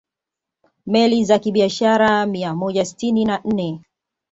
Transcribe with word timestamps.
Meli 0.85 1.23
za 1.25 1.39
kibiashara 1.39 2.25
mia 2.25 2.55
moja 2.55 2.85
sitini 2.85 3.25
na 3.25 3.39
nne 3.45 3.81